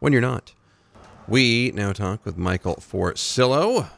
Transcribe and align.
When 0.00 0.14
you're 0.14 0.22
not. 0.22 0.54
We 1.28 1.72
now 1.74 1.92
talk 1.92 2.24
with 2.24 2.38
Michael 2.38 2.76
Forcillo, 2.76 3.90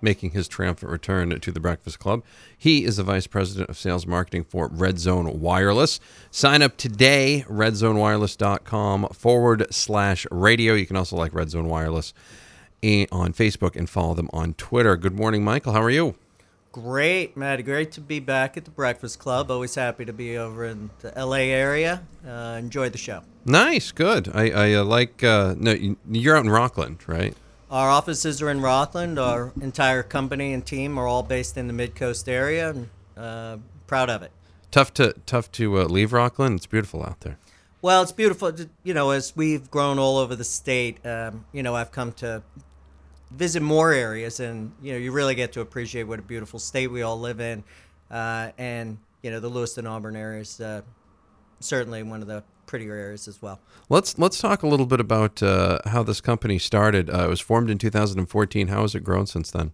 making 0.00 0.30
his 0.30 0.46
triumphant 0.46 0.92
return 0.92 1.38
to 1.40 1.52
the 1.52 1.58
Breakfast 1.58 1.98
Club. 1.98 2.22
He 2.56 2.84
is 2.84 2.98
the 2.98 3.02
Vice 3.02 3.26
President 3.26 3.68
of 3.68 3.76
Sales 3.76 4.06
Marketing 4.06 4.44
for 4.44 4.68
Red 4.68 5.00
Zone 5.00 5.40
Wireless. 5.40 5.98
Sign 6.30 6.62
up 6.62 6.76
today, 6.76 7.44
redzonewireless.com 7.48 9.08
forward 9.08 9.66
slash 9.74 10.24
radio. 10.30 10.74
You 10.74 10.86
can 10.86 10.96
also 10.96 11.16
like 11.16 11.34
Red 11.34 11.50
Zone 11.50 11.68
Wireless 11.68 12.14
eh, 12.84 13.06
on 13.10 13.32
Facebook 13.32 13.74
and 13.74 13.90
follow 13.90 14.14
them 14.14 14.30
on 14.32 14.54
Twitter. 14.54 14.96
Good 14.96 15.16
morning, 15.16 15.42
Michael. 15.42 15.72
How 15.72 15.82
are 15.82 15.90
you? 15.90 16.14
Great, 16.72 17.36
Matt. 17.36 17.64
Great 17.64 17.90
to 17.92 18.00
be 18.00 18.20
back 18.20 18.56
at 18.56 18.64
the 18.64 18.70
Breakfast 18.70 19.18
Club. 19.18 19.50
Always 19.50 19.74
happy 19.74 20.04
to 20.04 20.12
be 20.12 20.36
over 20.36 20.64
in 20.64 20.90
the 21.00 21.12
LA 21.16 21.38
area. 21.38 22.02
Uh, 22.24 22.56
enjoyed 22.60 22.92
the 22.92 22.98
show. 22.98 23.22
Nice, 23.44 23.90
good. 23.90 24.30
I, 24.32 24.50
I 24.50 24.74
uh, 24.74 24.84
like. 24.84 25.24
Uh, 25.24 25.56
no, 25.58 25.76
you're 26.08 26.36
out 26.36 26.44
in 26.44 26.50
Rockland, 26.50 27.08
right? 27.08 27.36
Our 27.72 27.88
offices 27.88 28.40
are 28.40 28.50
in 28.50 28.60
Rockland. 28.60 29.18
Our 29.18 29.52
entire 29.60 30.04
company 30.04 30.52
and 30.52 30.64
team 30.64 30.96
are 30.96 31.08
all 31.08 31.24
based 31.24 31.56
in 31.56 31.66
the 31.66 31.72
Mid 31.72 31.96
Coast 31.96 32.28
area, 32.28 32.70
and 32.70 32.88
uh, 33.16 33.56
proud 33.88 34.08
of 34.08 34.22
it. 34.22 34.30
Tough 34.70 34.94
to 34.94 35.14
tough 35.26 35.50
to 35.52 35.80
uh, 35.80 35.84
leave 35.86 36.12
Rockland. 36.12 36.56
It's 36.56 36.66
beautiful 36.66 37.02
out 37.02 37.20
there. 37.22 37.36
Well, 37.82 38.02
it's 38.02 38.12
beautiful. 38.12 38.52
You 38.84 38.94
know, 38.94 39.10
as 39.10 39.34
we've 39.34 39.68
grown 39.72 39.98
all 39.98 40.18
over 40.18 40.36
the 40.36 40.44
state, 40.44 41.04
um, 41.04 41.46
you 41.52 41.64
know, 41.64 41.74
I've 41.74 41.90
come 41.90 42.12
to 42.14 42.44
visit 43.30 43.62
more 43.62 43.92
areas, 43.92 44.40
and 44.40 44.72
you 44.82 44.92
know, 44.92 44.98
you 44.98 45.12
really 45.12 45.34
get 45.34 45.52
to 45.52 45.60
appreciate 45.60 46.04
what 46.04 46.18
a 46.18 46.22
beautiful 46.22 46.58
state 46.58 46.88
we 46.88 47.02
all 47.02 47.18
live 47.18 47.40
in, 47.40 47.64
uh, 48.10 48.50
and 48.58 48.98
you 49.22 49.30
know, 49.30 49.40
the 49.40 49.48
Lewiston 49.48 49.86
Auburn 49.86 50.16
area 50.16 50.40
is 50.40 50.60
uh, 50.60 50.82
certainly 51.60 52.02
one 52.02 52.22
of 52.22 52.28
the 52.28 52.42
prettier 52.66 52.94
areas 52.94 53.26
as 53.28 53.42
well. 53.42 53.60
Let's 53.88 54.18
let's 54.18 54.38
talk 54.38 54.62
a 54.62 54.66
little 54.66 54.86
bit 54.86 55.00
about 55.00 55.42
uh, 55.42 55.80
how 55.86 56.02
this 56.02 56.20
company 56.20 56.58
started. 56.58 57.10
Uh, 57.10 57.24
it 57.24 57.28
was 57.28 57.40
formed 57.40 57.70
in 57.70 57.78
2014. 57.78 58.68
How 58.68 58.82
has 58.82 58.94
it 58.94 59.04
grown 59.04 59.26
since 59.26 59.50
then? 59.50 59.72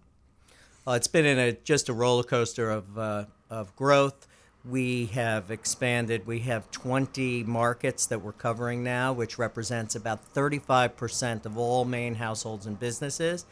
It's 0.87 1.07
been 1.07 1.25
in 1.25 1.37
a 1.37 1.51
just 1.51 1.89
a 1.89 1.93
roller 1.93 2.23
coaster 2.23 2.69
of 2.69 2.97
uh, 2.97 3.25
of 3.49 3.75
growth. 3.75 4.27
We 4.69 5.05
have 5.07 5.49
expanded. 5.49 6.27
We 6.27 6.39
have 6.39 6.69
20 6.71 7.43
markets 7.43 8.05
that 8.07 8.21
we're 8.21 8.33
covering 8.33 8.83
now, 8.83 9.13
which 9.13 9.37
represents 9.37 9.95
about 9.95 10.33
35% 10.33 11.45
of 11.45 11.57
all 11.57 11.85
Maine 11.85 12.15
households 12.15 12.65
and 12.65 12.77
businesses. 12.79 13.45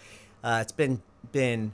Uh, 0.44 0.60
it's 0.62 0.72
been 0.72 1.02
been 1.32 1.72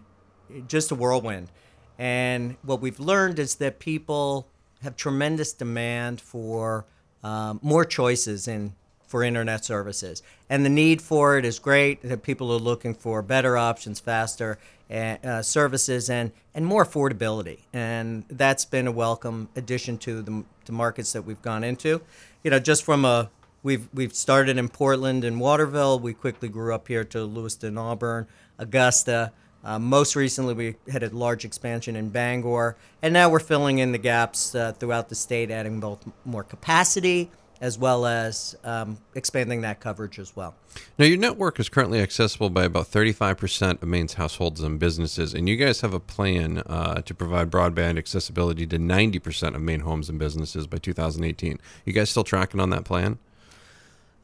just 0.67 0.91
a 0.91 0.95
whirlwind, 0.95 1.49
and 1.97 2.55
what 2.63 2.81
we've 2.81 2.99
learned 2.99 3.39
is 3.39 3.55
that 3.55 3.79
people 3.79 4.47
have 4.83 4.95
tremendous 4.95 5.53
demand 5.53 6.21
for 6.21 6.85
um, 7.23 7.59
more 7.61 7.85
choices 7.85 8.47
in 8.47 8.73
for 9.11 9.23
internet 9.23 9.65
services, 9.65 10.23
and 10.49 10.65
the 10.65 10.69
need 10.69 11.01
for 11.01 11.37
it 11.37 11.43
is 11.43 11.59
great. 11.59 12.01
That 12.01 12.23
people 12.23 12.51
are 12.53 12.59
looking 12.59 12.95
for 12.95 13.21
better 13.21 13.57
options, 13.57 13.99
faster 13.99 14.57
uh, 14.89 15.41
services, 15.41 16.09
and 16.09 16.31
and 16.55 16.65
more 16.65 16.85
affordability, 16.85 17.59
and 17.73 18.23
that's 18.29 18.63
been 18.63 18.87
a 18.87 18.91
welcome 18.91 19.49
addition 19.55 19.97
to 19.99 20.21
the, 20.21 20.43
the 20.65 20.71
markets 20.71 21.11
that 21.11 21.23
we've 21.23 21.41
gone 21.41 21.63
into. 21.65 22.01
You 22.43 22.51
know, 22.51 22.59
just 22.59 22.83
from 22.83 23.03
a 23.03 23.29
we've 23.63 23.89
we've 23.93 24.15
started 24.15 24.57
in 24.57 24.69
Portland 24.69 25.25
and 25.25 25.39
Waterville. 25.39 25.99
We 25.99 26.13
quickly 26.13 26.47
grew 26.47 26.73
up 26.73 26.87
here 26.87 27.03
to 27.03 27.25
Lewiston, 27.25 27.77
Auburn, 27.77 28.27
Augusta. 28.57 29.33
Uh, 29.63 29.77
most 29.77 30.15
recently, 30.15 30.53
we 30.55 30.75
had 30.91 31.03
a 31.03 31.09
large 31.09 31.45
expansion 31.45 31.95
in 31.95 32.09
Bangor, 32.09 32.77
and 33.01 33.13
now 33.13 33.29
we're 33.29 33.39
filling 33.39 33.77
in 33.77 33.91
the 33.91 33.99
gaps 33.99 34.55
uh, 34.55 34.71
throughout 34.71 35.09
the 35.09 35.15
state, 35.15 35.51
adding 35.51 35.79
both 35.81 36.03
more 36.25 36.43
capacity 36.43 37.29
as 37.61 37.77
well 37.77 38.07
as 38.07 38.55
um, 38.63 38.97
expanding 39.13 39.61
that 39.61 39.79
coverage 39.79 40.17
as 40.17 40.35
well. 40.35 40.55
Now, 40.97 41.05
your 41.05 41.17
network 41.17 41.59
is 41.59 41.69
currently 41.69 41.99
accessible 41.99 42.49
by 42.49 42.63
about 42.63 42.87
35% 42.87 43.83
of 43.83 43.87
Maine's 43.87 44.15
households 44.15 44.61
and 44.61 44.79
businesses, 44.79 45.35
and 45.35 45.47
you 45.47 45.55
guys 45.55 45.81
have 45.81 45.93
a 45.93 45.99
plan 45.99 46.63
uh, 46.65 47.01
to 47.03 47.13
provide 47.13 47.51
broadband 47.51 47.99
accessibility 47.99 48.65
to 48.65 48.79
90% 48.79 49.55
of 49.55 49.61
Maine 49.61 49.81
homes 49.81 50.09
and 50.09 50.17
businesses 50.17 50.65
by 50.65 50.79
2018. 50.79 51.59
You 51.85 51.93
guys 51.93 52.09
still 52.09 52.23
tracking 52.23 52.59
on 52.59 52.71
that 52.71 52.83
plan? 52.83 53.19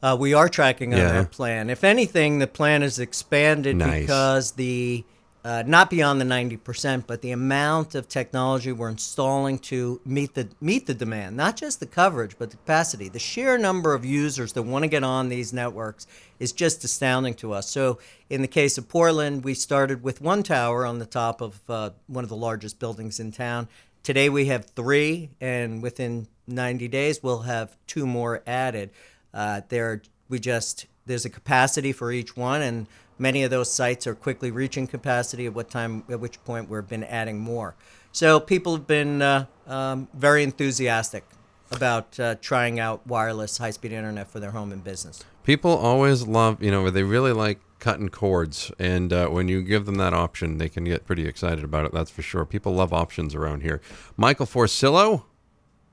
Uh, 0.02 0.16
we 0.18 0.34
are 0.34 0.48
tracking 0.48 0.92
on 0.92 1.00
yeah. 1.00 1.12
that 1.12 1.30
plan. 1.30 1.70
If 1.70 1.84
anything, 1.84 2.40
the 2.40 2.46
plan 2.46 2.82
is 2.82 2.98
expanded 2.98 3.76
nice. 3.76 4.02
because 4.02 4.52
the 4.52 5.04
uh, 5.48 5.62
not 5.66 5.88
beyond 5.88 6.20
the 6.20 6.26
90%, 6.26 7.06
but 7.06 7.22
the 7.22 7.30
amount 7.30 7.94
of 7.94 8.06
technology 8.06 8.70
we're 8.70 8.90
installing 8.90 9.58
to 9.58 9.98
meet 10.04 10.34
the 10.34 10.46
meet 10.60 10.84
the 10.84 10.92
demand, 10.92 11.38
not 11.38 11.56
just 11.56 11.80
the 11.80 11.86
coverage, 11.86 12.36
but 12.38 12.50
the 12.50 12.56
capacity. 12.58 13.08
The 13.08 13.18
sheer 13.18 13.56
number 13.56 13.94
of 13.94 14.04
users 14.04 14.52
that 14.52 14.64
want 14.64 14.82
to 14.82 14.88
get 14.88 15.02
on 15.02 15.30
these 15.30 15.54
networks 15.54 16.06
is 16.38 16.52
just 16.52 16.84
astounding 16.84 17.32
to 17.36 17.54
us. 17.54 17.66
So, 17.66 17.98
in 18.28 18.42
the 18.42 18.46
case 18.46 18.76
of 18.76 18.90
Portland, 18.90 19.42
we 19.42 19.54
started 19.54 20.02
with 20.02 20.20
one 20.20 20.42
tower 20.42 20.84
on 20.84 20.98
the 20.98 21.06
top 21.06 21.40
of 21.40 21.58
uh, 21.66 21.90
one 22.08 22.24
of 22.24 22.28
the 22.28 22.36
largest 22.36 22.78
buildings 22.78 23.18
in 23.18 23.32
town. 23.32 23.68
Today 24.02 24.28
we 24.28 24.48
have 24.48 24.66
three, 24.66 25.30
and 25.40 25.82
within 25.82 26.28
90 26.46 26.88
days 26.88 27.22
we'll 27.22 27.40
have 27.40 27.74
two 27.86 28.06
more 28.06 28.42
added. 28.46 28.90
Uh, 29.32 29.62
there, 29.70 30.02
we 30.28 30.40
just 30.40 30.84
there's 31.08 31.24
a 31.24 31.30
capacity 31.30 31.92
for 31.92 32.12
each 32.12 32.36
one, 32.36 32.62
and 32.62 32.86
Many 33.18 33.42
of 33.42 33.50
those 33.50 33.70
sites 33.70 34.06
are 34.06 34.14
quickly 34.14 34.50
reaching 34.50 34.86
capacity. 34.86 35.46
At 35.46 35.54
what 35.54 35.70
time, 35.70 36.04
at 36.08 36.20
which 36.20 36.42
point, 36.44 36.68
we've 36.68 36.86
been 36.86 37.04
adding 37.04 37.38
more. 37.38 37.74
So 38.12 38.38
people 38.38 38.76
have 38.76 38.86
been 38.86 39.20
uh, 39.20 39.46
um, 39.66 40.08
very 40.14 40.42
enthusiastic 40.44 41.24
about 41.72 42.18
uh, 42.18 42.36
trying 42.40 42.80
out 42.80 43.06
wireless 43.06 43.58
high-speed 43.58 43.92
internet 43.92 44.28
for 44.28 44.40
their 44.40 44.52
home 44.52 44.72
and 44.72 44.82
business. 44.82 45.22
People 45.42 45.72
always 45.72 46.26
love, 46.26 46.62
you 46.62 46.70
know, 46.70 46.88
they 46.90 47.02
really 47.02 47.32
like 47.32 47.60
cutting 47.78 48.08
cords, 48.08 48.72
and 48.78 49.12
uh, 49.12 49.28
when 49.28 49.48
you 49.48 49.62
give 49.62 49.86
them 49.86 49.96
that 49.96 50.12
option, 50.12 50.58
they 50.58 50.68
can 50.68 50.84
get 50.84 51.06
pretty 51.06 51.26
excited 51.26 51.64
about 51.64 51.84
it. 51.84 51.92
That's 51.92 52.10
for 52.10 52.22
sure. 52.22 52.44
People 52.44 52.72
love 52.72 52.92
options 52.92 53.34
around 53.34 53.62
here. 53.62 53.80
Michael 54.16 54.46
Forcillo, 54.46 55.24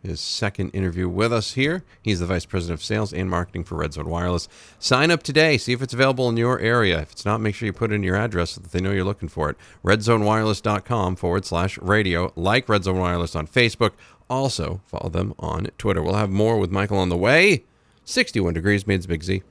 his 0.05 0.21
second 0.21 0.71
interview 0.71 1.07
with 1.09 1.33
us 1.33 1.53
here. 1.53 1.83
He's 2.01 2.19
the 2.19 2.25
Vice 2.25 2.45
President 2.45 2.79
of 2.79 2.83
Sales 2.83 3.13
and 3.13 3.29
Marketing 3.29 3.63
for 3.63 3.75
Red 3.75 3.93
Zone 3.93 4.09
Wireless. 4.09 4.47
Sign 4.79 5.11
up 5.11 5.23
today. 5.23 5.57
See 5.57 5.73
if 5.73 5.81
it's 5.81 5.93
available 5.93 6.29
in 6.29 6.37
your 6.37 6.59
area. 6.59 6.99
If 6.99 7.11
it's 7.11 7.25
not, 7.25 7.41
make 7.41 7.55
sure 7.55 7.65
you 7.65 7.73
put 7.73 7.91
in 7.91 8.03
your 8.03 8.15
address 8.15 8.51
so 8.51 8.61
that 8.61 8.71
they 8.71 8.81
know 8.81 8.91
you're 8.91 9.03
looking 9.03 9.29
for 9.29 9.49
it. 9.49 9.57
RedZoneWireless.com 9.83 11.15
forward 11.15 11.45
slash 11.45 11.77
radio. 11.79 12.31
Like 12.35 12.69
Red 12.69 12.83
Zone 12.83 12.99
Wireless 12.99 13.35
on 13.35 13.47
Facebook. 13.47 13.91
Also, 14.29 14.81
follow 14.85 15.09
them 15.09 15.33
on 15.37 15.67
Twitter. 15.77 16.01
We'll 16.01 16.15
have 16.15 16.31
more 16.31 16.57
with 16.57 16.71
Michael 16.71 16.97
on 16.97 17.09
the 17.09 17.17
way. 17.17 17.63
61 18.05 18.53
degrees, 18.53 18.87
Maine's 18.87 19.07
Big 19.07 19.23
Z. 19.23 19.43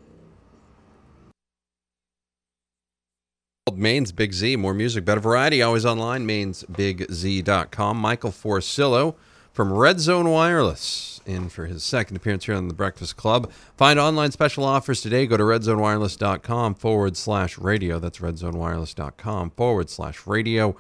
Maine's 3.72 4.12
Big 4.12 4.32
Z. 4.32 4.56
More 4.56 4.74
music, 4.74 5.04
better 5.04 5.20
variety. 5.20 5.62
Always 5.62 5.86
online. 5.86 6.26
Maine'sBigZ.com. 6.26 7.96
Michael 7.96 8.30
Forcillo 8.30 9.14
from 9.54 9.72
Red 9.72 10.00
Zone 10.00 10.28
Wireless 10.28 11.20
in 11.24 11.48
for 11.48 11.66
his 11.66 11.84
second 11.84 12.16
appearance 12.16 12.44
here 12.44 12.56
on 12.56 12.66
the 12.66 12.74
Breakfast 12.74 13.16
Club. 13.16 13.50
Find 13.76 13.98
online 14.00 14.32
special 14.32 14.64
offers 14.64 15.00
today. 15.00 15.26
Go 15.26 15.36
to 15.36 15.44
redzonewireless.com 15.44 16.74
forward 16.74 17.16
slash 17.16 17.56
radio. 17.56 18.00
That's 18.00 18.18
redzonewireless.com 18.18 19.50
forward 19.52 19.88
slash 19.88 20.26
radio. 20.26 20.76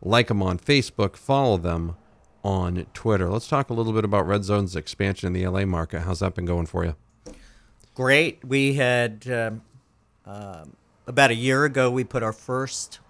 Like 0.00 0.28
them 0.28 0.40
on 0.40 0.58
Facebook. 0.58 1.16
Follow 1.16 1.56
them 1.56 1.96
on 2.44 2.86
Twitter. 2.94 3.28
Let's 3.28 3.48
talk 3.48 3.70
a 3.70 3.74
little 3.74 3.92
bit 3.92 4.04
about 4.04 4.26
Red 4.26 4.44
Zone's 4.44 4.76
expansion 4.76 5.26
in 5.26 5.32
the 5.32 5.46
LA 5.46 5.66
market. 5.66 6.02
How's 6.02 6.20
that 6.20 6.34
been 6.34 6.46
going 6.46 6.66
for 6.66 6.84
you? 6.84 6.94
Great. 7.94 8.44
We 8.44 8.74
had 8.74 9.28
um, 9.28 9.62
uh, 10.24 10.64
about 11.08 11.32
a 11.32 11.34
year 11.34 11.64
ago, 11.64 11.90
we 11.90 12.04
put 12.04 12.22
our 12.22 12.32
first 12.32 13.00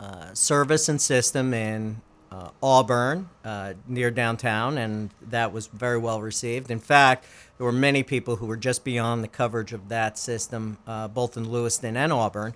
uh, 0.00 0.32
service 0.32 0.88
and 0.88 1.00
system 1.00 1.52
in 1.52 2.00
uh, 2.30 2.50
Auburn, 2.62 3.28
uh, 3.44 3.74
near 3.86 4.10
downtown, 4.10 4.78
and 4.78 5.10
that 5.30 5.52
was 5.52 5.66
very 5.68 5.98
well 5.98 6.20
received. 6.20 6.70
In 6.70 6.80
fact, 6.80 7.26
there 7.56 7.64
were 7.64 7.72
many 7.72 8.02
people 8.02 8.36
who 8.36 8.46
were 8.46 8.56
just 8.56 8.84
beyond 8.84 9.24
the 9.24 9.28
coverage 9.28 9.72
of 9.72 9.88
that 9.88 10.18
system, 10.18 10.78
uh, 10.86 11.08
both 11.08 11.36
in 11.36 11.50
Lewiston 11.50 11.96
and 11.96 12.12
Auburn. 12.12 12.54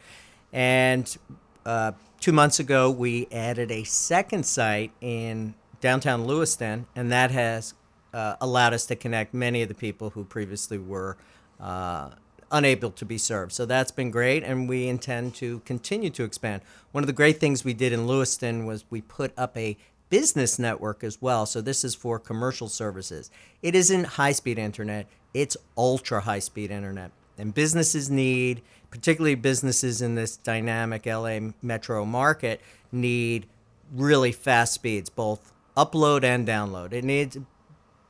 And 0.53 1.17
uh, 1.65 1.93
two 2.21 2.33
months 2.33 2.61
ago, 2.61 2.91
we 2.91 3.27
added 3.33 3.71
a 3.71 3.85
second 3.85 4.45
site 4.45 4.93
in 5.01 5.55
downtown 5.81 6.27
Lewiston, 6.27 6.87
and 6.95 7.11
that 7.11 7.31
has 7.31 7.75
uh, 8.13 8.37
allowed 8.41 8.75
us 8.75 8.87
to 8.87 8.97
connect 8.97 9.33
many 9.33 9.63
of 9.63 9.69
the 9.69 9.75
people 9.75 10.11
who 10.11 10.25
previously 10.25 10.79
were 10.79 11.17
uh, 11.61 12.11
unable 12.53 12.91
to 12.93 13.05
be 13.05 13.19
served. 13.19 13.53
So 13.53 13.67
that's 13.67 13.91
been 13.91 14.11
great, 14.11 14.45
and 14.45 14.69
we 14.69 14.87
intend 14.87 15.35
to 15.37 15.61
continue 15.61 16.11
to 16.11 16.25
expand. 16.25 16.63
One 16.93 17.03
of 17.03 17.09
the 17.09 17.13
great 17.13 17.41
things 17.41 17.65
we 17.65 17.75
did 17.75 17.93
in 17.93 18.07
Lewiston 18.07 18.67
was 18.67 18.85
we 18.91 19.01
put 19.01 19.33
up 19.37 19.57
a 19.57 19.77
business 20.11 20.59
network 20.59 21.03
as 21.03 21.23
well. 21.23 21.47
So 21.47 21.63
this 21.63 21.85
is 21.85 21.95
for 21.95 22.19
commercial 22.19 22.69
services. 22.69 23.31
It 23.63 23.75
isn't 23.75 24.05
high 24.05 24.33
speed 24.33 24.59
internet, 24.59 25.07
it's 25.33 25.57
ultra 25.77 26.21
high 26.21 26.41
speed 26.41 26.71
internet. 26.71 27.11
And 27.39 27.55
businesses 27.55 28.11
need, 28.11 28.61
particularly 28.91 29.35
businesses 29.35 30.03
in 30.03 30.15
this 30.15 30.37
dynamic 30.37 31.07
LA 31.07 31.39
metro 31.63 32.05
market, 32.05 32.61
need 32.93 33.47
really 33.91 34.33
fast 34.33 34.75
speeds, 34.75 35.09
both 35.09 35.53
upload 35.77 36.25
and 36.25 36.47
download. 36.47 36.93
It 36.93 37.05
needs 37.05 37.39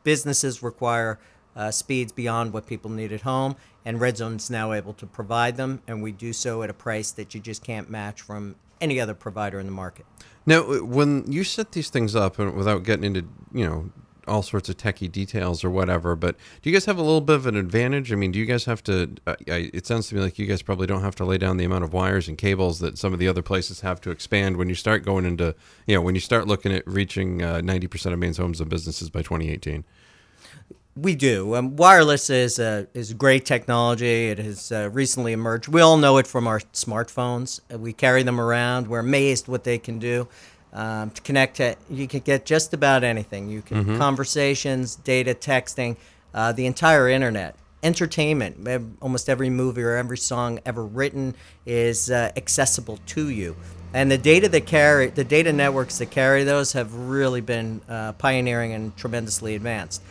businesses 0.02 0.62
require 0.62 1.20
uh, 1.56 1.70
speeds 1.70 2.12
beyond 2.12 2.52
what 2.52 2.66
people 2.66 2.90
need 2.90 3.12
at 3.12 3.22
home, 3.22 3.56
and 3.84 4.00
Red 4.00 4.16
Zone's 4.16 4.50
now 4.50 4.72
able 4.72 4.94
to 4.94 5.06
provide 5.06 5.56
them, 5.56 5.82
and 5.86 6.02
we 6.02 6.12
do 6.12 6.32
so 6.32 6.62
at 6.62 6.70
a 6.70 6.74
price 6.74 7.10
that 7.12 7.34
you 7.34 7.40
just 7.40 7.64
can't 7.64 7.90
match 7.90 8.20
from 8.20 8.56
any 8.80 9.00
other 9.00 9.14
provider 9.14 9.60
in 9.60 9.66
the 9.66 9.72
market. 9.72 10.06
Now, 10.44 10.62
when 10.82 11.30
you 11.30 11.44
set 11.44 11.72
these 11.72 11.88
things 11.88 12.16
up, 12.16 12.38
and 12.38 12.54
without 12.56 12.82
getting 12.82 13.04
into 13.04 13.28
you 13.52 13.66
know 13.66 13.90
all 14.28 14.42
sorts 14.42 14.68
of 14.68 14.76
techie 14.76 15.10
details 15.10 15.64
or 15.64 15.70
whatever, 15.70 16.14
but 16.14 16.36
do 16.62 16.70
you 16.70 16.74
guys 16.74 16.84
have 16.84 16.98
a 16.98 17.02
little 17.02 17.20
bit 17.20 17.36
of 17.36 17.46
an 17.46 17.56
advantage? 17.56 18.12
I 18.12 18.16
mean, 18.16 18.30
do 18.30 18.38
you 18.38 18.46
guys 18.46 18.64
have 18.66 18.82
to? 18.84 19.14
Uh, 19.26 19.34
it 19.48 19.86
sounds 19.86 20.08
to 20.08 20.14
me 20.14 20.20
like 20.20 20.38
you 20.38 20.46
guys 20.46 20.62
probably 20.62 20.86
don't 20.86 21.02
have 21.02 21.16
to 21.16 21.24
lay 21.24 21.38
down 21.38 21.56
the 21.56 21.64
amount 21.64 21.84
of 21.84 21.92
wires 21.92 22.28
and 22.28 22.36
cables 22.38 22.78
that 22.80 22.98
some 22.98 23.12
of 23.12 23.18
the 23.18 23.28
other 23.28 23.42
places 23.42 23.80
have 23.80 24.00
to 24.02 24.10
expand 24.10 24.56
when 24.56 24.68
you 24.68 24.74
start 24.74 25.04
going 25.04 25.24
into 25.24 25.54
you 25.86 25.94
know 25.94 26.00
when 26.00 26.14
you 26.14 26.20
start 26.20 26.46
looking 26.46 26.72
at 26.72 26.86
reaching 26.86 27.42
uh, 27.42 27.60
ninety 27.60 27.86
uh, 27.86 27.90
percent 27.90 28.12
of 28.12 28.18
Maine's 28.18 28.38
homes 28.38 28.60
and 28.60 28.68
businesses 28.68 29.10
by 29.10 29.22
twenty 29.22 29.50
eighteen. 29.50 29.84
We 30.94 31.14
do. 31.14 31.54
Um, 31.54 31.76
wireless 31.76 32.28
is 32.28 32.58
a, 32.58 32.86
is 32.92 33.14
great 33.14 33.46
technology. 33.46 34.28
It 34.28 34.38
has 34.38 34.70
uh, 34.70 34.90
recently 34.92 35.32
emerged. 35.32 35.68
We 35.68 35.80
all 35.80 35.96
know 35.96 36.18
it 36.18 36.26
from 36.26 36.46
our 36.46 36.60
smartphones. 36.60 37.60
Uh, 37.72 37.78
we 37.78 37.94
carry 37.94 38.22
them 38.22 38.38
around. 38.38 38.88
We're 38.88 39.00
amazed 39.00 39.48
what 39.48 39.64
they 39.64 39.78
can 39.78 39.98
do. 39.98 40.28
Um, 40.74 41.10
to 41.10 41.22
connect 41.22 41.56
to, 41.56 41.76
you 41.90 42.06
can 42.06 42.20
get 42.20 42.44
just 42.44 42.74
about 42.74 43.04
anything. 43.04 43.48
You 43.48 43.62
can 43.62 43.84
mm-hmm. 43.84 43.98
conversations, 43.98 44.96
data, 44.96 45.34
texting, 45.34 45.96
uh, 46.34 46.52
the 46.52 46.66
entire 46.66 47.08
internet, 47.08 47.56
entertainment. 47.82 48.68
Almost 49.00 49.30
every 49.30 49.50
movie 49.50 49.82
or 49.82 49.96
every 49.96 50.18
song 50.18 50.60
ever 50.66 50.84
written 50.84 51.34
is 51.64 52.10
uh, 52.10 52.32
accessible 52.36 52.98
to 53.06 53.30
you. 53.30 53.56
And 53.94 54.10
the 54.10 54.18
data 54.18 54.48
that 54.48 54.66
carry, 54.66 55.08
the 55.08 55.24
data 55.24 55.52
networks 55.52 55.98
that 55.98 56.10
carry 56.10 56.44
those 56.44 56.72
have 56.72 56.94
really 56.94 57.42
been 57.42 57.80
uh, 57.88 58.12
pioneering 58.12 58.72
and 58.72 58.96
tremendously 58.96 59.54
advanced. 59.54 60.02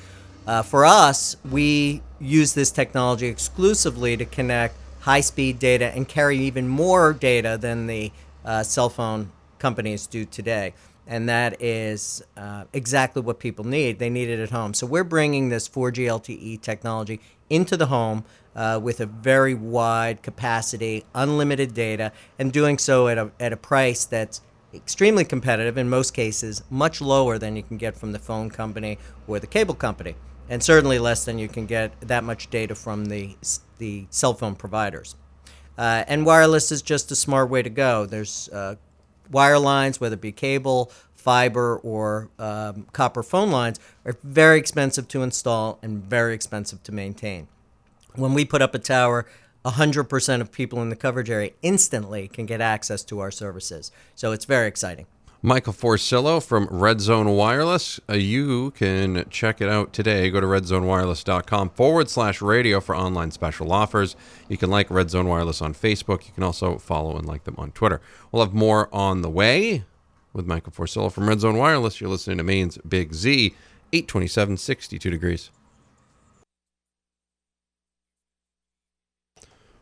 Uh, 0.47 0.63
for 0.63 0.85
us, 0.85 1.35
we 1.51 2.01
use 2.19 2.53
this 2.53 2.71
technology 2.71 3.27
exclusively 3.27 4.17
to 4.17 4.25
connect 4.25 4.75
high 5.01 5.21
speed 5.21 5.59
data 5.59 5.91
and 5.95 6.07
carry 6.07 6.37
even 6.37 6.67
more 6.67 7.13
data 7.13 7.57
than 7.59 7.87
the 7.87 8.11
uh, 8.45 8.63
cell 8.63 8.89
phone 8.89 9.31
companies 9.59 10.07
do 10.07 10.25
today. 10.25 10.73
And 11.07 11.27
that 11.29 11.61
is 11.61 12.23
uh, 12.37 12.65
exactly 12.73 13.21
what 13.21 13.39
people 13.39 13.65
need. 13.65 13.99
They 13.99 14.09
need 14.09 14.29
it 14.29 14.39
at 14.39 14.51
home. 14.51 14.73
So 14.73 14.87
we're 14.87 15.03
bringing 15.03 15.49
this 15.49 15.67
4G 15.67 16.05
LTE 16.05 16.61
technology 16.61 17.19
into 17.49 17.75
the 17.75 17.87
home 17.87 18.23
uh, 18.55 18.79
with 18.81 18.99
a 18.99 19.05
very 19.05 19.53
wide 19.53 20.21
capacity, 20.21 21.03
unlimited 21.13 21.73
data, 21.73 22.11
and 22.39 22.51
doing 22.51 22.77
so 22.77 23.07
at 23.07 23.17
a, 23.17 23.31
at 23.39 23.51
a 23.51 23.57
price 23.57 24.05
that's 24.05 24.41
extremely 24.73 25.25
competitive 25.25 25.77
in 25.77 25.89
most 25.89 26.13
cases, 26.13 26.63
much 26.69 27.01
lower 27.01 27.37
than 27.37 27.55
you 27.55 27.63
can 27.63 27.77
get 27.77 27.95
from 27.95 28.11
the 28.11 28.19
phone 28.19 28.49
company 28.49 28.97
or 29.27 29.39
the 29.39 29.47
cable 29.47 29.75
company 29.75 30.15
and 30.51 30.61
certainly 30.61 30.99
less 30.99 31.23
than 31.23 31.39
you 31.39 31.47
can 31.47 31.65
get 31.65 31.99
that 32.01 32.25
much 32.25 32.49
data 32.49 32.75
from 32.75 33.05
the 33.05 33.35
the 33.79 34.05
cell 34.11 34.33
phone 34.33 34.53
providers. 34.53 35.15
Uh, 35.77 36.03
and 36.07 36.25
wireless 36.25 36.71
is 36.71 36.81
just 36.81 37.09
a 37.09 37.15
smart 37.15 37.49
way 37.49 37.63
to 37.63 37.69
go. 37.69 38.05
There's 38.05 38.49
uh, 38.49 38.75
wire 39.31 39.57
lines, 39.57 39.99
whether 40.01 40.15
it 40.15 40.21
be 40.21 40.33
cable, 40.33 40.91
fiber, 41.15 41.77
or 41.77 42.29
um, 42.37 42.85
copper 42.91 43.23
phone 43.23 43.49
lines, 43.49 43.79
are 44.05 44.17
very 44.23 44.59
expensive 44.59 45.07
to 45.07 45.23
install 45.23 45.79
and 45.81 46.03
very 46.03 46.35
expensive 46.35 46.83
to 46.83 46.91
maintain. 46.91 47.47
When 48.15 48.33
we 48.33 48.43
put 48.43 48.61
up 48.61 48.75
a 48.75 48.79
tower, 48.79 49.25
100% 49.63 50.41
of 50.41 50.51
people 50.51 50.81
in 50.81 50.89
the 50.89 50.95
coverage 50.97 51.29
area 51.29 51.51
instantly 51.61 52.27
can 52.27 52.45
get 52.45 52.59
access 52.59 53.03
to 53.05 53.19
our 53.19 53.31
services. 53.31 53.91
So 54.15 54.33
it's 54.33 54.45
very 54.45 54.67
exciting. 54.67 55.07
Michael 55.43 55.73
Forcillo 55.73 56.39
from 56.45 56.67
Red 56.69 57.01
Zone 57.01 57.29
Wireless. 57.29 57.99
Uh, 58.07 58.13
you 58.13 58.69
can 58.71 59.25
check 59.31 59.59
it 59.59 59.67
out 59.67 59.91
today. 59.91 60.29
Go 60.29 60.39
to 60.39 60.45
redzonewireless.com 60.45 61.71
forward 61.71 62.09
slash 62.09 62.43
radio 62.43 62.79
for 62.79 62.95
online 62.95 63.31
special 63.31 63.71
offers. 63.71 64.15
You 64.49 64.57
can 64.57 64.69
like 64.69 64.91
Red 64.91 65.09
Zone 65.09 65.27
Wireless 65.27 65.59
on 65.59 65.73
Facebook. 65.73 66.27
You 66.27 66.33
can 66.33 66.43
also 66.43 66.77
follow 66.77 67.17
and 67.17 67.25
like 67.25 67.45
them 67.45 67.55
on 67.57 67.71
Twitter. 67.71 68.01
We'll 68.31 68.45
have 68.45 68.53
more 68.53 68.87
on 68.93 69.23
the 69.23 69.31
way 69.31 69.83
with 70.31 70.45
Michael 70.45 70.73
Forcillo 70.73 71.11
from 71.11 71.27
Red 71.27 71.39
Zone 71.39 71.57
Wireless. 71.57 71.99
You're 71.99 72.11
listening 72.11 72.37
to 72.37 72.43
Maine's 72.43 72.77
Big 72.87 73.15
Z, 73.15 73.55
827, 73.93 74.57
62 74.57 75.09
degrees. 75.09 75.49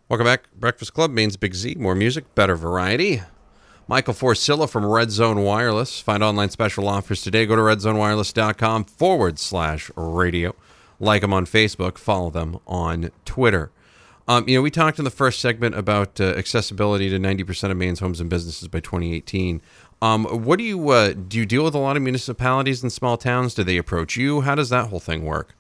Welcome 0.08 0.26
back. 0.26 0.50
Breakfast 0.54 0.94
Club, 0.94 1.12
Maine's 1.12 1.36
Big 1.36 1.54
Z. 1.54 1.76
More 1.78 1.96
music, 1.96 2.34
better 2.34 2.56
variety. 2.56 3.22
Michael 3.90 4.14
Forcillo 4.14 4.70
from 4.70 4.86
Red 4.86 5.10
Zone 5.10 5.42
Wireless. 5.42 6.00
Find 6.00 6.22
online 6.22 6.52
special 6.52 6.88
offers 6.88 7.24
today. 7.24 7.48
Go 7.48 7.56
to 7.56 7.62
redzonewireless.com 7.64 8.84
forward 8.84 9.40
slash 9.40 9.90
radio. 9.96 10.54
Like 11.00 11.22
them 11.24 11.34
on 11.34 11.48
Facebook. 11.48 11.98
Follow 11.98 12.30
them 12.30 12.60
on 12.68 13.10
Twitter. 13.26 13.72
Um, 14.28 14.48
you 14.48 14.58
know, 14.58 14.62
we 14.62 14.70
talked 14.70 15.00
in 15.00 15.06
the 15.06 15.10
first 15.10 15.40
segment 15.40 15.74
about 15.74 16.22
uh, 16.22 16.26
accessibility 16.38 17.10
to 17.10 17.18
90% 17.18 17.72
of 17.72 17.78
Maine's 17.78 18.00
homes 18.00 18.22
and 18.22 18.30
businesses 18.30 18.68
by 18.68 18.80
2018. 18.80 19.60
Um, 20.04 20.26
what 20.26 20.60
do 20.60 20.66
you 20.66 20.90
uh, 20.90 21.14
do? 21.14 21.40
You 21.40 21.48
deal 21.48 21.64
with 21.64 21.74
a 21.74 21.80
lot 21.80 21.98
of 21.98 22.04
municipalities 22.04 22.84
and 22.84 22.94
small 22.94 23.18
towns? 23.18 23.56
Do 23.56 23.64
they 23.64 23.78
approach 23.78 24.16
you? 24.16 24.42
How 24.42 24.54
does 24.54 24.70
that 24.70 24.90
whole 24.90 25.00
thing 25.00 25.26
work? 25.26 25.56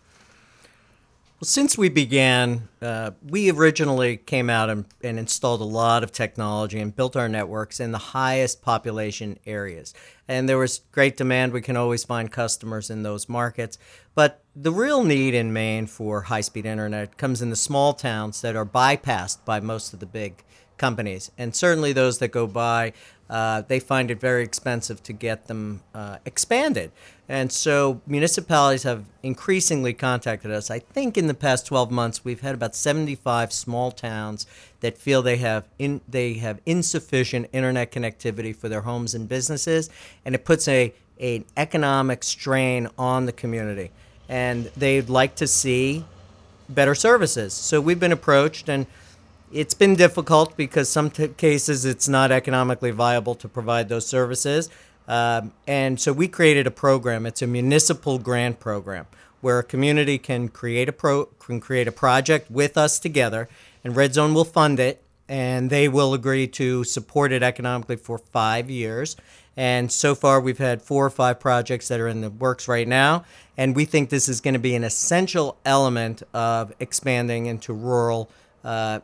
Well, 1.39 1.47
since 1.47 1.77
we 1.77 1.88
began, 1.88 2.68
uh, 2.81 3.12
we 3.25 3.50
originally 3.50 4.18
came 4.18 4.50
out 4.50 4.69
and, 4.69 4.83
and, 5.01 5.18
installed 5.18 5.62
a 5.62 5.63
lot 5.63 6.03
of 6.03 6.12
technology 6.12 6.81
and 6.81 6.94
built 6.94 7.15
our 7.15 7.30
networks 7.30 7.80
in 7.80 7.94
the 7.94 7.97
highest 7.97 8.62
population 8.62 9.39
areas. 9.45 9.94
And 10.27 10.50
there 10.50 10.57
was 10.57 10.81
great 10.91 11.15
demand. 11.15 11.53
We 11.53 11.62
can 11.62 11.77
always 11.77 12.03
find 12.03 12.30
customers 12.30 12.89
in 12.89 13.03
those 13.03 13.30
markets. 13.30 13.77
But 14.15 14.44
the 14.53 14.74
real 14.74 15.06
need 15.06 15.33
in 15.33 15.53
Maine 15.53 15.88
for 15.88 16.24
high 16.24 16.41
speed 16.41 16.65
internet 16.65 17.15
comes 17.15 17.42
in 17.42 17.51
the 17.51 17.56
small 17.56 17.94
towns 17.94 18.42
that 18.42 18.57
are 18.57 18.65
bypassed 18.65 19.45
by 19.45 19.62
most 19.62 19.94
of 19.94 20.01
the 20.01 20.06
big 20.06 20.44
companies. 20.79 21.30
And 21.37 21.56
certainly 21.56 21.94
those 21.94 22.18
that 22.19 22.30
go 22.30 22.47
by, 22.47 22.94
uh, 23.30 23.61
they 23.68 23.80
find 23.80 24.09
it 24.09 24.19
very 24.19 24.44
expensive 24.44 25.04
to 25.04 25.13
get 25.13 25.45
them 25.45 25.81
uh, 25.94 26.18
expanded. 26.25 26.92
And 27.27 27.51
so 27.51 28.01
municipalities 28.07 28.81
have 28.83 29.06
increasingly 29.21 29.94
contacted 29.94 30.49
us. 30.49 30.71
I 30.71 30.80
think 30.80 31.15
in 31.15 31.27
the 31.27 31.35
past 31.35 31.68
12 31.68 31.92
months, 31.92 32.25
we've 32.25 32.42
had 32.42 32.56
about 32.56 32.75
75 32.75 33.54
small 33.54 33.92
towns 33.92 34.47
that 34.80 34.97
feel 34.97 35.21
they 35.21 35.37
have 35.37 35.65
in, 35.77 36.01
they 36.09 36.33
have 36.35 36.59
insufficient 36.65 37.47
internet 37.54 37.92
connectivity 37.92 38.56
for 38.56 38.68
their 38.68 38.81
homes 38.81 39.13
and 39.13 39.30
businesses, 39.30 39.92
and 40.25 40.33
it 40.33 40.44
puts 40.44 40.68
a 40.68 40.94
an 41.19 41.44
economic 41.57 42.23
strain 42.23 42.87
on 42.97 43.25
the 43.25 43.33
community. 43.33 43.92
And 44.30 44.65
they'd 44.77 45.09
like 45.09 45.35
to 45.35 45.47
see 45.47 46.06
better 46.69 46.95
services. 46.95 47.54
So 47.54 47.81
we've 47.81 47.99
been 47.99 48.11
approached, 48.11 48.69
and 48.69 48.87
it's 49.51 49.73
been 49.73 49.95
difficult 49.95 50.56
because 50.56 50.89
some 50.89 51.09
t- 51.09 51.29
cases 51.29 51.85
it's 51.85 52.07
not 52.07 52.31
economically 52.31 52.91
viable 52.91 53.35
to 53.35 53.47
provide 53.47 53.89
those 53.89 54.06
services. 54.06 54.69
Um, 55.07 55.53
and 55.68 55.99
so 55.99 56.13
we 56.13 56.27
created 56.27 56.68
a 56.68 56.71
program. 56.71 57.25
It's 57.25 57.41
a 57.41 57.47
municipal 57.47 58.19
grant 58.19 58.59
program 58.59 59.07
where 59.41 59.59
a 59.59 59.63
community 59.63 60.18
can 60.18 60.49
create 60.49 60.87
a 60.87 60.91
pro 60.91 61.25
can 61.25 61.59
create 61.59 61.87
a 61.87 61.91
project 61.91 62.51
with 62.51 62.77
us 62.77 62.99
together, 62.99 63.49
and 63.83 63.95
Red 63.95 64.13
Zone 64.13 64.33
will 64.33 64.45
fund 64.45 64.79
it, 64.79 65.01
and 65.27 65.69
they 65.69 65.87
will 65.87 66.13
agree 66.13 66.47
to 66.47 66.83
support 66.83 67.31
it 67.31 67.41
economically 67.41 67.95
for 67.95 68.18
five 68.18 68.69
years. 68.69 69.15
And 69.57 69.91
so 69.91 70.15
far, 70.15 70.39
we've 70.39 70.57
had 70.59 70.81
four 70.81 71.06
or 71.06 71.09
five 71.09 71.39
projects 71.39 71.87
that 71.87 71.99
are 71.99 72.07
in 72.07 72.21
the 72.21 72.29
works 72.29 72.68
right 72.68 72.87
now, 72.87 73.25
and 73.57 73.75
we 73.75 73.85
think 73.85 74.09
this 74.09 74.29
is 74.29 74.41
going 74.41 74.53
to 74.53 74.59
be 74.59 74.75
an 74.75 74.83
essential 74.83 75.57
element 75.65 76.21
of 76.33 76.71
expanding 76.79 77.47
into 77.47 77.73
rural 77.73 78.29
uh, 78.63 78.99